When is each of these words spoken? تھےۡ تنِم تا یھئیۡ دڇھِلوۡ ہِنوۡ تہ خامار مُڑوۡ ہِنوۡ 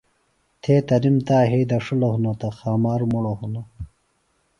تھےۡ 0.61 0.83
تنِم 0.87 1.15
تا 1.27 1.37
یھئیۡ 1.49 1.67
دڇھِلوۡ 1.69 2.13
ہِنوۡ 2.13 2.37
تہ 2.39 2.47
خامار 2.57 3.01
مُڑوۡ 3.11 3.37
ہِنوۡ 3.39 3.67